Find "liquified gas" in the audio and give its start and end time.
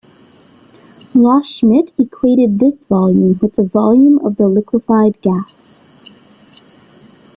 4.49-7.23